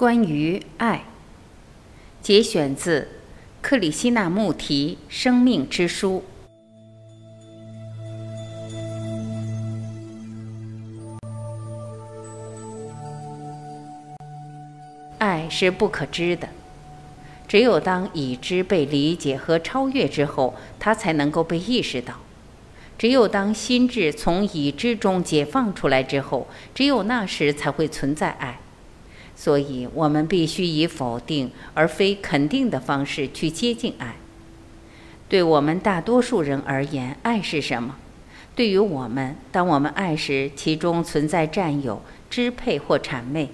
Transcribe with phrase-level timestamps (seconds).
[0.00, 1.04] 关于爱，
[2.22, 3.06] 节选自
[3.60, 6.24] 克里希那穆提《生命之书》。
[15.18, 16.48] 爱是不可知的，
[17.46, 22.14] 只有当已知被理解和超越之后，它才能够被意识到。
[22.96, 28.60] 只有当心智从已知中解放出来之后，只有那时才会存在爱。
[29.40, 34.16] 所以，我们必须以否定而非肯定的方式去接近爱。
[35.30, 37.96] 对我们大多数人而言，爱是什么？
[38.54, 43.48] 对于我们，当我们爱时，其中存在占有、支配或谄媚。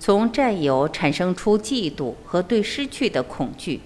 [0.00, 3.78] 从占有产生出嫉妒和对失去的恐惧，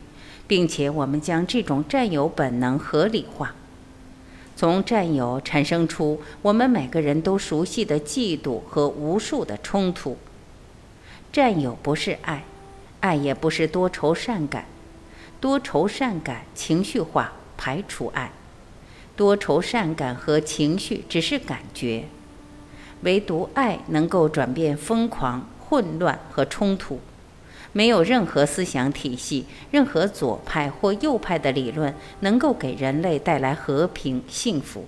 [0.46, 3.54] 并且我们将这种占有本能合理化。
[4.56, 10.16] 从占有产生出我们每个人都熟悉的嫉妒和无数的冲突。
[11.32, 12.44] 占有不是爱，
[13.00, 14.66] 爱也不是多愁善感，
[15.40, 18.30] 多愁善感情绪化排除爱，
[19.16, 22.04] 多愁善感和情绪只是感觉，
[23.00, 27.00] 唯独爱能够转变疯狂、混乱和冲突。
[27.72, 34.86] 没有任何思想体系、任何左派或右派的理论能够给人类带来和平、幸福。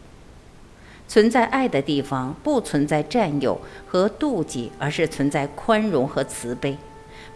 [1.06, 6.76] 存在爱的地方，不存在占有和妒忌，而是存在宽容和慈悲。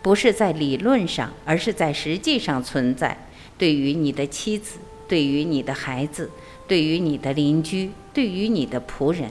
[0.00, 3.26] 不是在理论上，而是在实际上存在。
[3.58, 6.30] 对于你的妻子，对于你的孩子，
[6.66, 9.30] 对于你的邻居，对于你的仆人，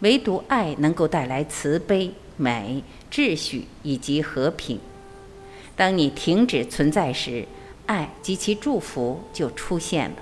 [0.00, 4.78] 唯独爱能够带来慈悲、美、秩序以及和平。
[5.74, 7.46] 当你停止存在时，
[7.86, 10.16] 爱及其祝福就出现了。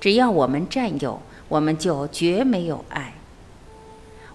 [0.00, 3.12] 只要我们占有，我们就绝没有爱。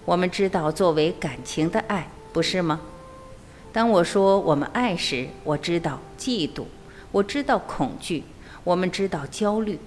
[0.04, 2.80] 我们知道作为感情的爱，不是吗？
[3.72, 6.64] 当我说我们爱时，我知道嫉妒，
[7.10, 8.22] 我知道恐惧，
[8.62, 9.78] 我们知道焦虑。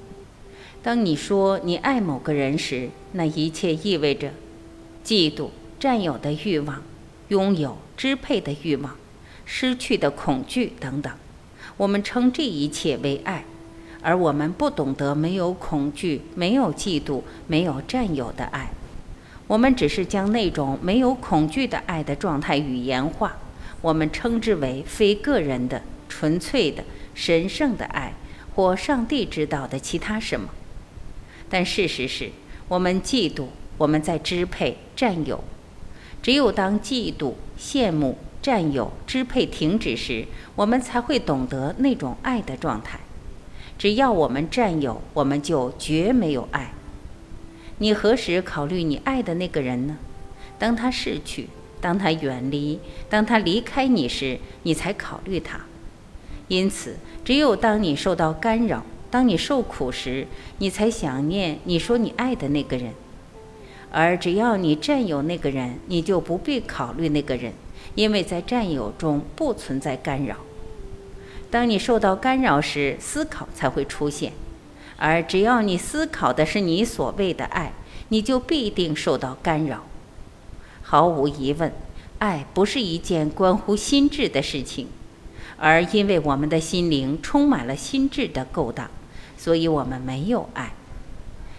[0.83, 4.31] 当你说你爱某个人时，那一切意味着
[5.05, 5.49] 嫉妒、
[5.79, 6.83] 占有的欲望、
[7.29, 8.95] 拥有、支配的欲望、
[9.45, 11.11] 失去的恐惧等等。
[11.77, 13.45] 我们称这一切为爱。
[14.01, 18.69] 而我们不懂得没有恐惧、没有嫉妒、没有占有的爱，
[19.47, 23.37] 我们只是将那种没有恐惧的爱的状态语言化，
[23.81, 26.83] 我们称之为非个人的、纯粹的、
[27.13, 28.13] 神圣的爱，
[28.55, 30.49] 或上帝知道的其他什么。
[31.49, 32.31] 但事实是，
[32.67, 35.43] 我们嫉妒，我们在支配、占有。
[36.21, 42.99] 只有当嫉妒、羡慕、占有、支配停止时，我们才会懂得那种爱的状态。
[43.79, 46.73] 只要我们占有，我们就绝没有爱。
[47.77, 49.97] 你何时考虑你爱的那个人呢？
[50.59, 51.47] 当他逝去，
[51.79, 55.61] 当他远离，当他离开你时，你才考虑他。
[56.49, 62.91] 因此，只有当你受到干扰，当你受苦时，你才想念你说你爱的那个人。
[63.91, 67.53] 而只要你占有那个人，你就不必考虑那个人，
[67.95, 70.35] 因为在占有中不存在干扰。
[71.51, 74.31] 当你受到干扰时，思考才会出现；
[74.97, 77.73] 而只要你思考的是你所谓的爱，
[78.09, 79.83] 你就必定受到干扰。
[80.83, 81.71] 毫无疑问，
[82.19, 84.87] 爱不是一件关乎心智的事情，
[85.57, 88.89] 而因为我们的心灵充满了心智的勾当，
[89.37, 90.73] 所以我们没有爱。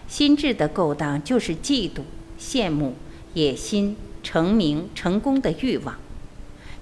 [0.07, 2.03] 心智的勾当就是嫉妒、
[2.39, 2.95] 羡慕、
[3.35, 5.97] 野心、成名、成功的欲望。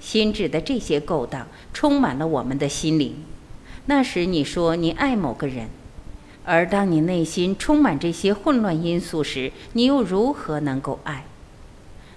[0.00, 3.24] 心智的这些勾当充满了我们的心灵。
[3.86, 5.68] 那时你说你爱某个人，
[6.44, 11.24] 而当你内心充满这些混乱因素时，你又如何能够爱？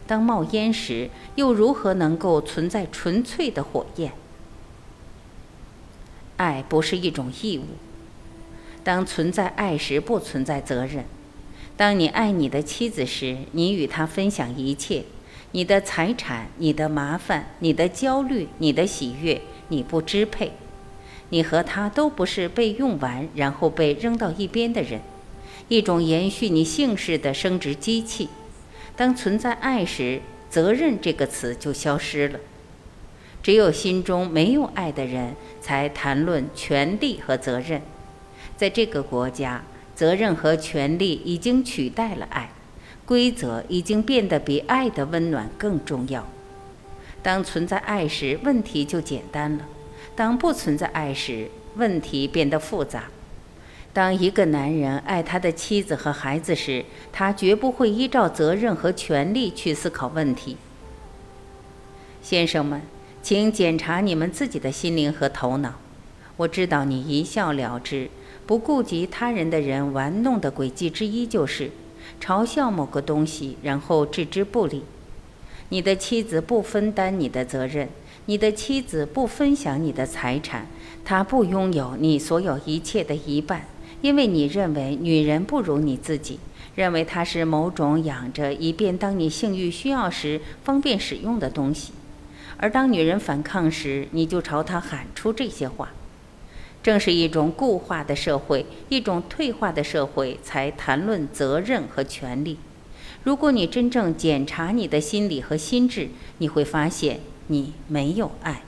[0.08, 4.12] 当冒烟时，又如何能够存在纯粹的火焰？
[6.38, 7.64] 爱不是一种义务。
[8.84, 11.06] 当存在爱时，不存在责任。
[11.78, 15.06] 当你爱你的妻子时，你与她分享一切。
[15.54, 20.54] 你的财产、你的麻烦、你的焦虑、你的喜悦，你不支配。
[21.30, 25.02] 你和他都不是被用完然后被扔到一边的人，
[25.68, 28.30] 一种延续你姓氏的生殖机器。
[28.96, 32.40] 当存在爱时，责任这个词就消失了。
[33.44, 37.82] 只有心中没有爱的人，才谈论权利和责任。
[38.56, 39.64] 在这个国家，
[39.96, 42.50] 责任和权利已经取代了爱。
[43.12, 46.26] 规则已经变得比爱的温暖更重要。
[47.22, 49.66] 当存在爱时，问题就简单了；
[50.16, 53.10] 当不存在爱时，问题变得复杂。
[53.92, 60.56] 当一个男人爱他的妻子和孩子时，他绝不会依照责任和权利去思考问题。
[62.22, 62.82] 先生们，
[63.22, 65.74] 请检查你们自己的心灵和头脑。
[66.38, 68.10] 我知道你一笑了之，
[68.48, 71.70] 不顾及他人的人玩弄的诡计之一就是
[72.22, 74.84] 嘲笑某个东西，然后置之不理。
[75.70, 77.90] 你的妻子不分担你的责任，
[78.26, 80.68] 你的妻子不分享你的财产，
[81.06, 83.66] 她不拥有你所有一切的一半，
[84.02, 86.40] 因为你认为女人不如你自己。
[86.74, 91.92] 认为她是某种养着以便当你性欲需要时方便使用的东西，
[92.56, 95.90] 而当女人反抗时，你就朝她喊出这些话。
[96.84, 102.58] 正是一种固化的社会，一种退化的社会，才谈论责任和权利。
[103.24, 108.64] 如果你真正检查你的心理和心智，你会发现你没有爱。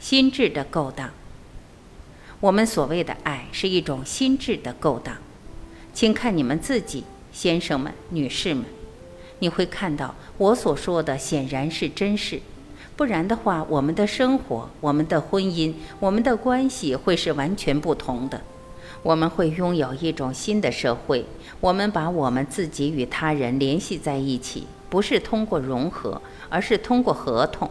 [0.00, 1.10] 心智的勾当。
[2.40, 5.16] 我们所谓的爱，是一种心智的勾当。
[5.92, 8.64] 请看你们自己，先生们、女士们，
[9.40, 12.40] 你会看到我所说的显然是真事，
[12.98, 18.40] 不然的话，我们的生活、我们的婚姻、我们的关系会是完全不同的。
[19.04, 21.24] 我们会拥有一种新的社会，
[21.60, 27.70] 我们把我们自己与他人联系在一起，不是通过融合，而是通过合同。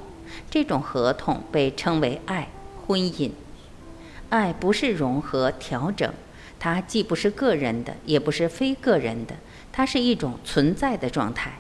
[0.50, 2.48] 这种合同被称为爱、
[2.88, 3.30] 婚姻。
[4.30, 6.10] 爱不是融合、调整。
[6.58, 9.36] 它既不是个人的，也不是非个人的，
[9.74, 11.52] 它是一种存在的状态。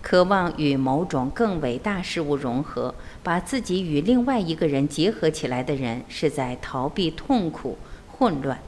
[0.00, 8.58] 渴望与某种更伟大事物融合，把自己与另外一个人结合起来的人，是在逃避痛苦、混乱，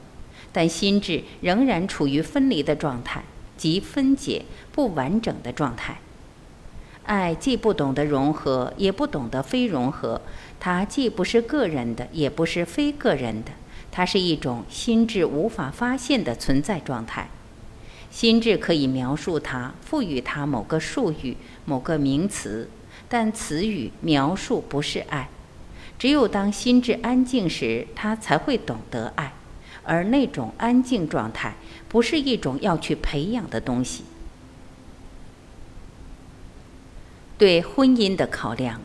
[0.51, 3.23] 但心智仍然处于分离的状态，
[3.57, 5.99] 即分解、不完整的状态。
[7.03, 10.21] 爱既不懂得融合，也不懂得非融合，
[10.59, 13.51] 它既不是个人的，也不是非个人的。
[13.89, 17.29] 它是一种心智无法发现的存在状态，
[18.11, 22.69] 心智可以描述它，赋予它某个术语、某个名词，
[23.07, 25.29] 但词语描述不是爱。
[25.97, 29.33] 只有当心智安静时，它才会懂得爱，
[29.83, 31.55] 而那种安静状态
[31.87, 34.03] 不是一种要去培养的东西。
[37.37, 38.81] 对婚姻的考量，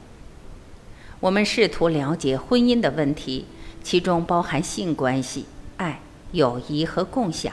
[1.20, 3.46] 我们试图了解婚姻的问题。
[3.82, 5.46] 其中包含性关系、
[5.76, 6.00] 爱、
[6.32, 7.52] 友谊和共享。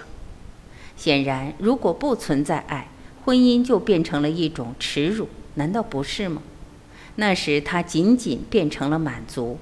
[1.03, 2.88] 显然，如果不存在爱，
[3.25, 6.41] 婚姻就变成了一种耻辱，难道不是吗？
[7.17, 9.57] 那时，它仅仅变成了满足。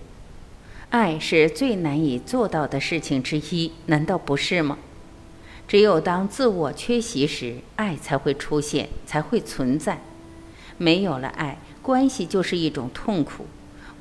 [0.92, 4.78] 爱是最难以做到的事情之一，难道不是吗？
[5.68, 10.00] 只有当自我缺席时，爱才会出现，才会存在。
[10.78, 13.48] 没有了爱，关系就是一种痛苦。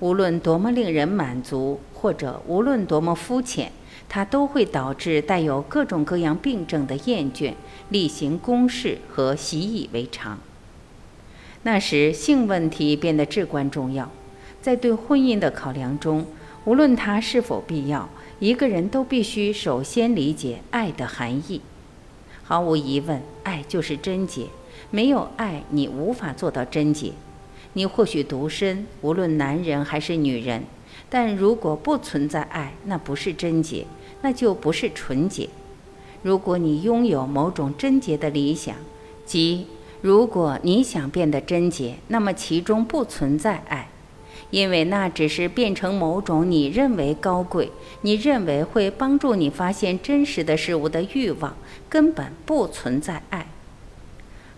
[0.00, 3.72] 无论多么令人满足，或者无论多么肤浅，
[4.12, 7.54] 它都会导致带有各种各样病症的厌倦、
[7.90, 10.40] 例行公事和习以为常。
[11.62, 14.10] 那时，性问题变得至关重要。
[14.60, 16.26] 在对婚姻的考量中，
[16.64, 18.08] 无论它是否必要，
[18.40, 21.60] 一个人都必须首先理解爱的含义。
[22.42, 24.46] 毫无疑问，爱就是贞洁。
[24.90, 27.12] 没有爱，你无法做到贞洁。
[27.74, 30.64] 你或许独身，无论男人还是女人，
[31.08, 33.86] 但如果不存在爱，那不是贞洁，
[34.22, 35.48] 那就不是纯洁。
[36.22, 38.76] 如果你拥有某种贞洁的理想，
[39.24, 39.66] 即
[40.02, 43.88] 如果你想变得贞洁，那么其中不存在爱，
[44.50, 47.70] 因为那只是变成某种你认为高贵、
[48.02, 51.56] 你认为会帮助你发现真实的事物的欲望，
[51.88, 53.46] 根本不存在爱。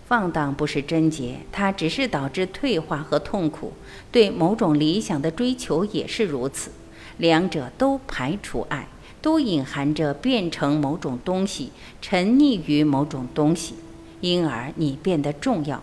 [0.05, 3.71] 放荡不是贞洁，它只是导致退化和痛苦。
[4.11, 6.71] 对某种理想的追求也是如此，
[7.17, 8.87] 两者都排除爱，
[9.23, 13.75] 都隐含着变成某种东西，沉溺于某种东西，
[14.19, 15.81] 因而你变得重要。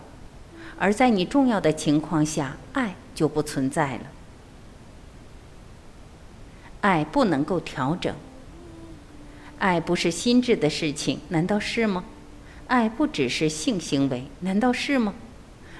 [0.77, 4.03] 而在你重要的情况下，爱就不存在了。
[6.81, 8.13] 爱不能够调整，
[9.57, 12.03] 爱不是心智的事情，难道是吗？
[12.67, 15.15] 爱不只是性行为，难道是吗？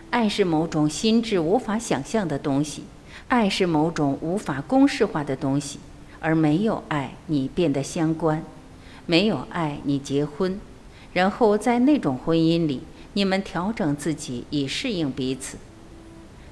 [0.10, 2.86] 爱是某种心智无法想象的东西，
[3.27, 5.80] 爱是某种无法公式化的东西。
[6.22, 8.44] 而没有爱，你变得相关；
[9.06, 10.60] 没有爱，你结婚，
[11.12, 15.58] 然后在那种婚姻里，你们调整自己以适应彼此。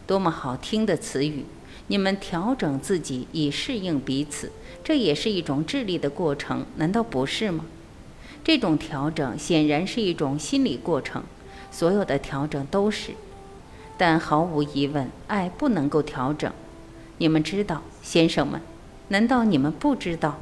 [0.06, 1.46] 多么好听的词语！
[1.88, 4.52] 你们调整自己以适应彼此，
[4.84, 7.66] 这也是一种智力的过程，难道不是吗？
[8.44, 11.24] 这种调整显然是一种心理过程，
[11.72, 13.12] 所有的调整都是。
[13.98, 16.52] 但毫无疑问，爱不能够调整。
[17.18, 18.62] 你们知道，先生们，
[19.10, 20.39] 难道你们不知道？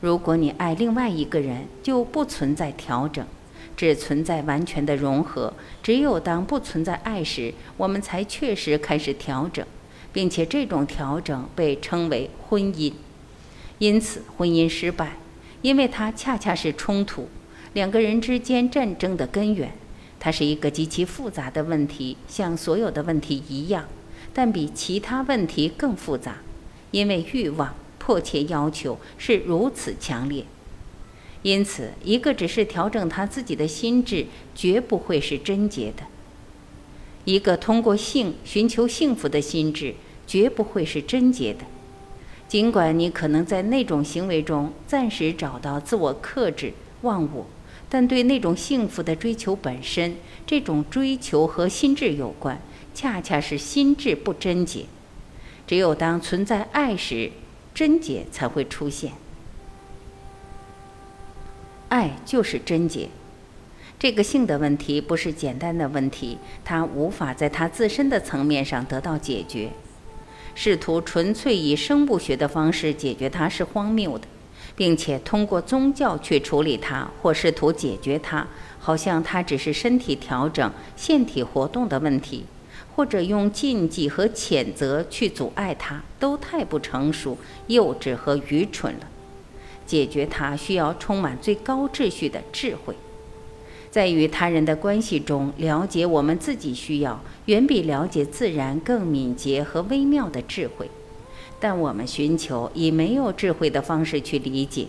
[0.00, 3.24] 如果你爱另外一个人，就不存在调整，
[3.76, 5.52] 只存在完全的融合。
[5.82, 9.64] 只有当不存在爱时，我们才确实开始调整，
[10.12, 12.92] 并且这种调整被称为婚姻。
[13.78, 15.16] 因此，婚姻失败，
[15.62, 17.28] 因为它恰恰是冲突，
[17.72, 19.72] 两个人之间战争的根源。
[20.20, 23.84] 它是一个极其复杂的问题，像所有的问题一样，
[24.32, 26.36] 但比其他问题更复杂，
[26.94, 30.44] 因为欲望、迫切要求是如此强烈。
[31.42, 36.04] 因此，一个只是调整他自己的心智，绝不会是贞洁的；
[37.24, 41.64] 一个通过性寻求幸福的心智，绝不会是贞洁的。
[42.46, 47.44] 尽管你可能在那种行为中暂时找到自我克制、忘我，
[47.88, 50.14] 但对那种幸福的追求本身，
[50.46, 52.62] 这种追求和心智有关，
[52.94, 54.84] 恰恰是心智不贞洁。
[55.66, 57.30] 只有当存在爱时，
[57.74, 59.12] 贞洁才会出现。
[61.88, 63.08] 爱就是贞洁。
[63.98, 69.70] 这个性的问题不是简单的问题，它无法在它自身的层面上得到解决。
[70.54, 74.26] 试图纯粹以生物学的方式解决它是荒谬的，
[74.76, 78.46] 并且通过宗教去处理它或试图解决它，
[78.78, 82.44] 好像它只是身体调整、腺体活动的问题，
[82.94, 87.36] 或者用禁忌和谴责去阻碍它，都太不成熟、
[87.66, 89.08] 幼稚和愚蠢了。
[89.86, 92.94] 解决它需要充满最高秩序的智慧，
[93.90, 100.90] 在与他人的关系中了解我们自己需要，远比了解自然更敏捷和微妙的智慧。
[101.60, 104.86] 但我们寻求以没有智慧的方式去理解，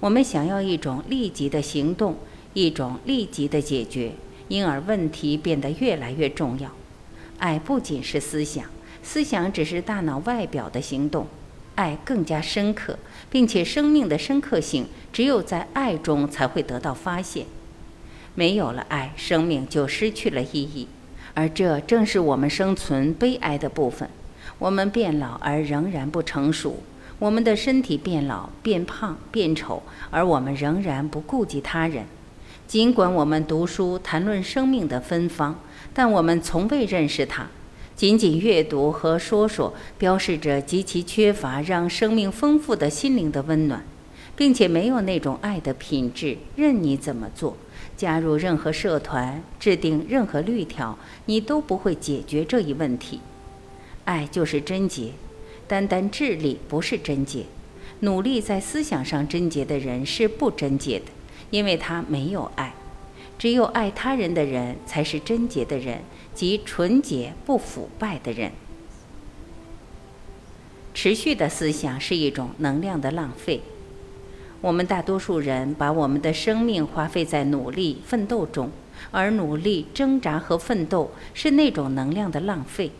[0.00, 2.16] 我们想要一种立即的行动，
[2.52, 4.12] 一种立即的解决，
[4.48, 6.70] 因而问题变得越来越重要。
[7.44, 8.64] 爱不仅是思想，
[9.02, 11.26] 思想只是大脑外表的行动。
[11.74, 12.98] 爱更加深刻，
[13.28, 17.44] 并且生命的深刻性只有在爱中才会得到发现。
[18.34, 20.88] 没有了爱，生命就失去了意义，
[21.34, 24.08] 而这正是我们生存悲哀的部分。
[24.58, 26.82] 我们变老而仍然不成熟，
[27.18, 32.06] 我们的身体变老、变胖、变丑，而我们仍然不顾及他人。
[32.66, 35.60] 尽管我们读书谈论生命的芬芳，
[35.94, 37.48] 但我们从未认识它。
[37.96, 43.84] 仅仅阅读和说说，标示着极其缺乏让生命丰富的心灵的温暖，
[44.34, 46.36] 并且没有那种爱的品质。
[46.56, 47.56] 任你怎么做，
[47.96, 53.20] 加入任何社团，制定任何律条，你都不会解决这一问题。
[54.04, 55.12] 爱就是贞洁，
[55.68, 57.44] 单单智力不是贞洁。
[58.00, 61.06] 努力在思想上贞洁的人是不贞洁的，
[61.50, 62.74] 因为他没有爱。
[63.44, 66.00] 只有爱他人的人才是贞洁的人。
[66.32, 68.52] 即纯洁不腐败的人。
[70.94, 73.60] 持续的思想是一种能量的浪费。
[74.62, 78.70] 我们大多数人把我们的生命花费在努力奋斗中，
[79.10, 82.92] 而努力、挣扎和奋斗是那种能量的浪费。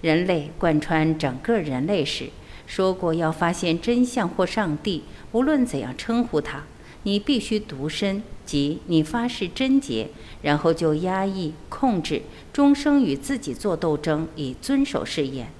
[0.00, 2.30] 人类贯穿整个人类史，
[2.66, 5.02] 说过要发现真相或上帝，
[5.32, 6.64] 无论怎样称呼他。
[7.06, 10.08] 你必须独身，即你发誓贞洁，
[10.42, 12.22] 然后就压抑、控制，
[12.52, 15.52] 终生与自己做斗争，以遵守誓言。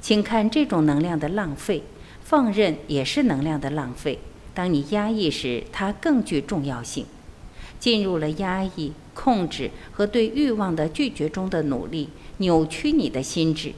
[0.00, 1.82] 请看这种能量的浪费，
[2.22, 4.20] 放任也是能量的浪费。
[4.54, 7.06] 当你压抑时，它更具重要性。
[7.80, 13.72] 进入了压抑、控制和对欲望的拒绝中的努力，扭曲你的心智，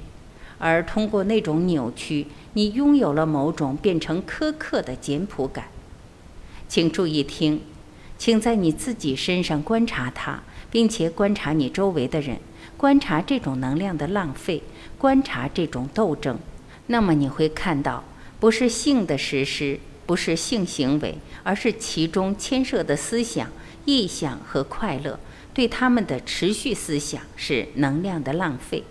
[0.58, 5.68] 而通过那种扭曲，你拥有了某种变成苛刻的简朴感。
[6.68, 7.60] 请注意听，
[8.18, 12.38] 请在你自己身上观察它，并且观察你周围的人，
[12.76, 14.62] 观察这种能量的浪费，
[14.98, 16.38] 观察这种斗争。
[16.88, 18.02] 那么你会看到，
[18.40, 23.50] 不是性的实施，不是性行为，而是其中牵涉的思想、
[23.84, 25.18] 意向和快乐，
[25.52, 28.82] 对他们的持续思想是能量的浪费。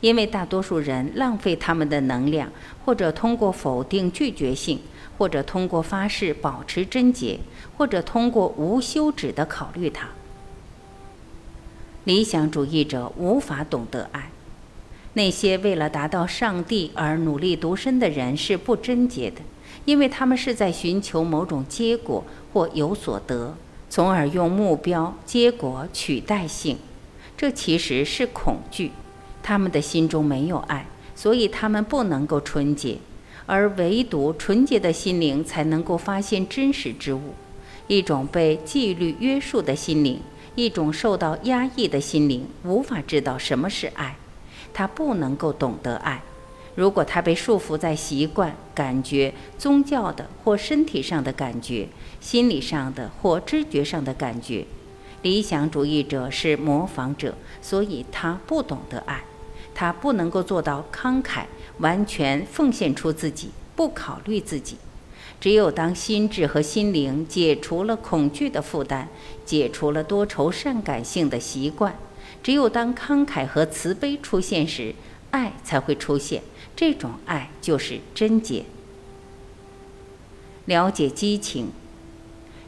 [0.00, 2.50] 因为大多数人浪费他们的能量，
[2.84, 4.80] 或者通过否定拒绝性。
[5.18, 7.40] 或者通过发誓保持贞洁，
[7.76, 10.08] 或者通过无休止地考虑它。
[12.04, 14.30] 理想主义者无法懂得爱。
[15.14, 19.40] 那些为了达到上帝而努力独身的人是不贞洁的，
[19.86, 23.56] 因为他们是在寻求某种结果或有所得，
[23.88, 26.76] 从而用目标、结果取代性。
[27.36, 28.92] 这其实是恐惧。
[29.42, 32.98] 他们的心中没有爱，所以他们不能够纯洁。
[33.46, 37.34] 而唯独纯洁的心灵才能够发现真实之物。
[37.86, 40.20] 一种被纪律约束的心灵，
[40.56, 44.16] 一种受到压抑的心灵，无法知道什么是爱，
[44.74, 46.20] 他不能够懂得爱。
[46.74, 51.88] 如果他被束缚在习惯、感觉、宗教的或身体上的感觉、
[52.20, 54.66] 心理上的或知觉上的感觉，
[55.22, 59.24] 理想主义者是模仿者，所以他不懂得爱，
[59.78, 61.44] 他不能够做到慷慨，
[61.80, 64.78] 完全奉献出自己，不考虑自己。
[65.38, 69.06] 只有当心智和心灵解除了恐惧的负担，
[69.44, 71.94] 解除了多愁善感性的习惯，
[72.42, 74.94] 只有当慷慨和慈悲出现时，
[75.30, 76.42] 爱才会出现。
[76.74, 78.64] 这种爱就是贞洁。
[80.64, 81.68] 了解激情。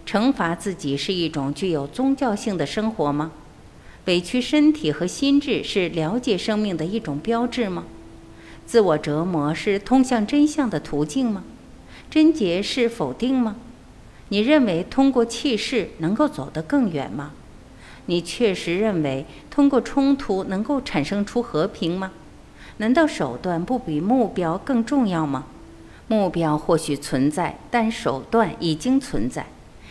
[0.05, 3.33] 惩罚自己是一种具有宗教性的生活吗？
[4.09, 7.85] 委屈身体和心智是了解生命的一种标志吗？
[8.65, 11.45] 自我折磨是通向真相的途径吗？
[12.11, 13.57] 贞洁是否定吗？
[14.31, 17.33] 你认为通过气势能够走得更远吗？
[18.07, 22.13] 你确实认为通过冲突能够产生出和平吗？
[22.79, 25.45] 难道手段不比目标更重要吗？
[26.07, 29.45] 目标或许存在，但手段已经存在。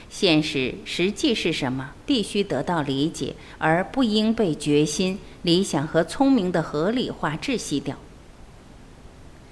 [0.09, 1.91] 现实实际是什么？
[2.05, 7.97] 必须得到理解，而不应被决心、理想和聪明的合理化窒息掉。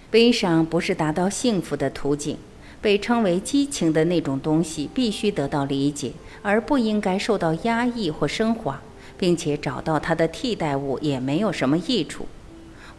[0.10, 2.38] 悲伤不是达到幸福的途径，
[2.82, 8.82] 被称为激情的那种东西必须得到理解，而不应该受到压抑或升华，
[9.18, 12.28] 并且找到它的替代物也没有什么益处。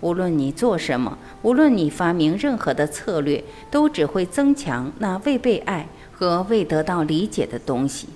[0.02, 5.88] 无论你做什么，无论你发明任何的策略，都只会增强那未被爱。
[6.18, 8.08] 和未得到理解的东西，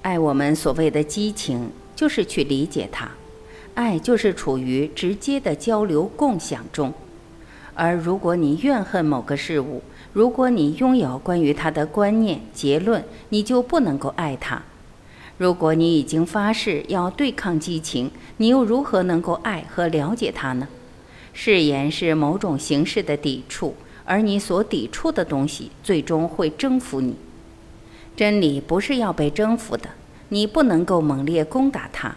[0.00, 3.10] 爱我们所谓的激情，就是去理解它。
[3.74, 6.94] 爱就是处于直接的交流共享中。
[7.74, 9.82] 而如果你怨恨某个事物，
[10.14, 14.62] 如果你拥有关于它的观念结论，你就不能够爱它。
[15.36, 20.66] 如果你已经发誓要对抗激情，你又如何能够爱和了解它呢？
[21.34, 23.74] 誓言是某种形式的抵触，
[24.06, 27.16] 而你所抵触的东西最终会征服你。
[28.16, 29.90] 真理不是要被征服的，
[30.30, 32.16] 你不能够猛烈攻打它。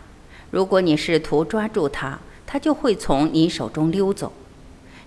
[0.49, 4.31] 如果你试图抓住它，它就会从你手中溜走。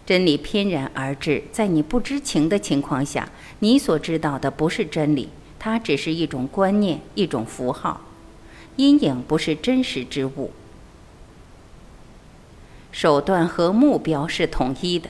[0.05, 3.31] 真理翩然而至，在你不知情的情况下，
[3.61, 5.29] 你所知道的不是真理，
[5.59, 8.03] 它只是一种观念，一种符号。
[8.77, 10.51] 阴影不是真实之物。
[12.91, 15.09] 手段和目标是统一的。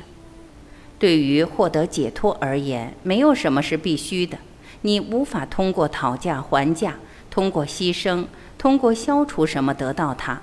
[1.02, 4.38] 对于获得解脱而言，没有什么是必须的。
[4.82, 6.94] 你无法通过讨价还价，
[7.28, 10.40] 通过牺牲，通过消除什么得到它。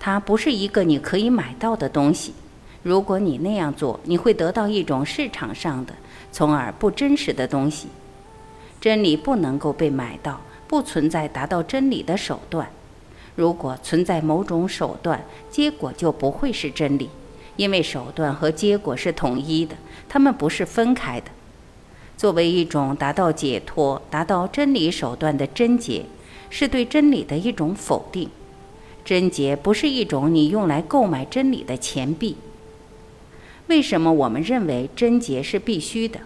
[0.00, 2.34] 它不是一个你可以买到的东西。
[2.82, 5.94] 如果你那样做，你会得到一种市场上的，
[6.32, 7.86] 从而不真实的东西。
[8.80, 12.68] 真理不能够被买到，不存在达到真理的手段。
[13.36, 17.08] 如果存在某种手段，结果就不会是真理，
[17.54, 19.76] 因为手段和结果是统一的，
[20.10, 21.30] 它们不是分开的。
[22.16, 26.04] 作为一种达到解脱、达到真理手段的贞洁，
[26.50, 28.28] 是对真理的一种否定。
[29.04, 32.36] 贞洁不是一种你用来购买真理的钱币。
[33.68, 36.20] 为什么我们认为贞洁是必须的？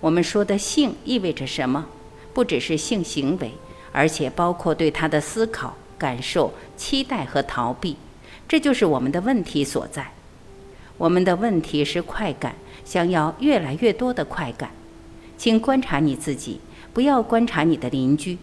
[0.00, 1.86] 我们说的性意味着什么？
[2.32, 3.52] 不只是性行为，
[3.92, 7.96] 而且包括对他的思考、感受、期待和逃避。
[8.48, 10.12] 这就是我们的问题所在。
[10.98, 14.70] 我们的问题是快感，想要越来越多的快感。
[15.36, 16.60] 请观察你自己，
[16.94, 18.38] 不要观察你的邻居。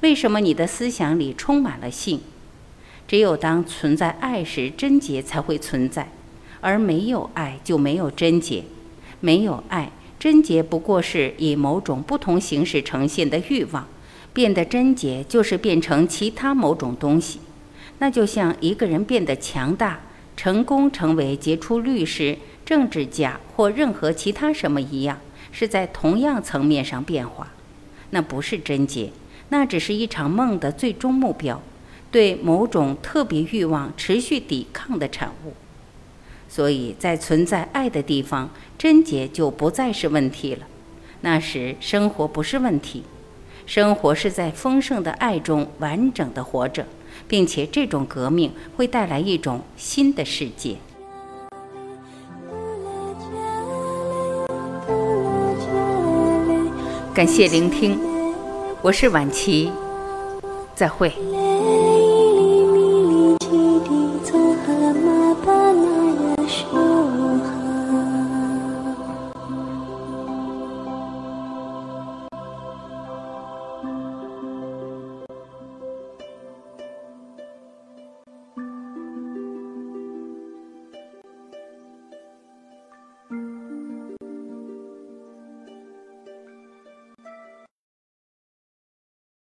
[0.00, 2.20] 为什么你的思想里充满了性？
[3.06, 6.04] 只有当存在爱时，贞洁才会存在；
[6.62, 8.64] 而没有爱，就没有贞洁。
[9.20, 13.86] 没有爱，贞洁不过是以某种不同形式呈现的欲望。
[14.32, 17.40] 变得贞洁，就是变成其他某种东西。
[17.98, 20.00] 那就像一个人变得强大、
[20.36, 22.38] 成功，成为杰出律师、
[22.70, 25.18] 政治家或任何其他什么一样。
[25.50, 27.48] 是在同样层面上变化，
[28.10, 29.10] 那不是贞洁，
[29.48, 31.60] 那只是一场梦的最终目标，
[32.12, 35.54] 对某种特别欲望持续抵抗的产物。
[36.48, 40.68] 所以在存在爱的地方，贞洁就不再是问题了。
[41.22, 43.02] 那时生活不是问题，
[43.66, 46.86] 生活是在丰盛的爱中完整的活着，
[47.26, 50.76] 并且这种革命会带来一种新的世界。
[57.12, 57.98] 感谢聆听，
[58.82, 59.70] 我是晚琪，
[60.76, 61.12] 再会。